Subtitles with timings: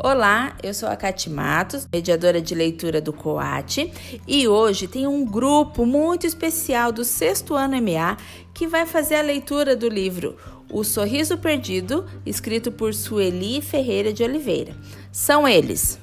[0.00, 3.92] Olá, eu sou a Cati Matos, mediadora de leitura do COAT,
[4.28, 8.16] e hoje tem um grupo muito especial do sexto ano MA
[8.54, 10.36] que vai fazer a leitura do livro
[10.70, 14.72] O Sorriso Perdido, escrito por Sueli Ferreira de Oliveira.
[15.10, 15.98] São eles: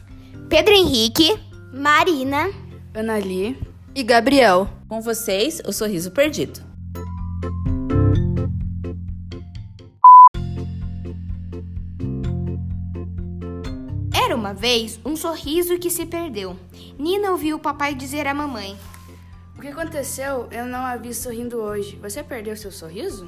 [0.49, 1.39] Pedro Henrique,
[1.73, 2.51] Marina,
[2.93, 3.57] Anali
[3.95, 4.67] e Gabriel.
[4.89, 6.64] Com vocês, O Sorriso Perdido.
[14.45, 16.55] Uma vez um sorriso que se perdeu.
[16.99, 18.77] Nina ouviu o papai dizer à mamãe:
[19.57, 20.47] O que aconteceu?
[20.51, 21.97] Eu não a vi sorrindo hoje.
[21.99, 23.27] Você perdeu seu sorriso?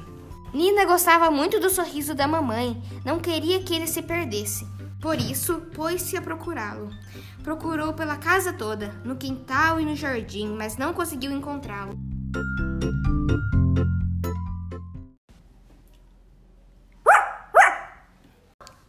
[0.54, 4.64] Nina gostava muito do sorriso da mamãe, não queria que ele se perdesse.
[5.00, 6.88] Por isso, pôs-se a procurá-lo.
[7.42, 11.98] Procurou pela casa toda, no quintal e no jardim, mas não conseguiu encontrá-lo.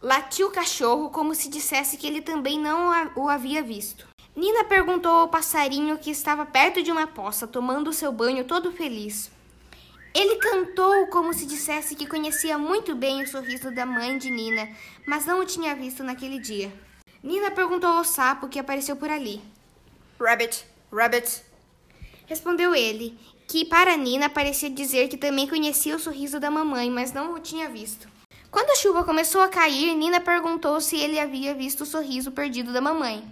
[0.02, 4.08] Latiu o cachorro como se dissesse que ele também não o havia visto.
[4.34, 9.30] Nina perguntou ao passarinho que estava perto de uma poça, tomando seu banho todo feliz.
[10.14, 14.70] Ele cantou como se dissesse que conhecia muito bem o sorriso da mãe de Nina,
[15.06, 16.72] mas não o tinha visto naquele dia.
[17.22, 19.42] Nina perguntou ao sapo que apareceu por ali.
[20.18, 21.42] Rabbit, rabbit.
[22.26, 27.12] Respondeu ele, que para Nina parecia dizer que também conhecia o sorriso da mamãe, mas
[27.12, 28.08] não o tinha visto.
[28.50, 32.72] Quando a chuva começou a cair, Nina perguntou se ele havia visto o sorriso perdido
[32.72, 33.24] da mamãe.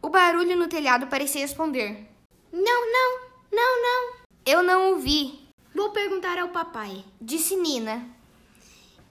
[0.00, 2.08] O barulho no telhado parecia responder:
[2.52, 3.20] Não, não,
[3.52, 4.14] não, não.
[4.46, 5.40] Eu não o vi.
[5.74, 8.04] Vou perguntar ao papai, disse Nina.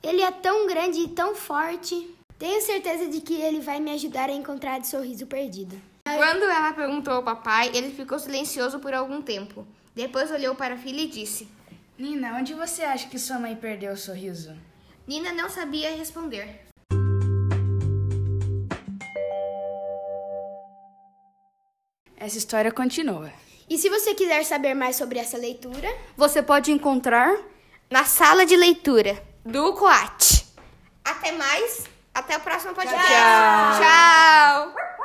[0.02, 2.10] Ele é tão grande e tão forte.
[2.40, 5.80] Tenho certeza de que ele vai me ajudar a encontrar o sorriso perdido.
[6.04, 9.66] Quando ela perguntou ao papai, ele ficou silencioso por algum tempo.
[9.96, 11.48] Depois olhou para a filha e disse:
[11.98, 14.56] Nina, onde você acha que sua mãe perdeu o sorriso?
[15.12, 16.48] Nina não sabia responder.
[22.16, 23.30] Essa história continua.
[23.70, 27.38] E se você quiser saber mais sobre essa leitura, você pode encontrar
[27.90, 30.48] na sala de leitura do Coate.
[31.04, 33.06] Até mais, até o próximo podcast.
[33.06, 33.82] Tchau.
[33.82, 35.01] Tchau.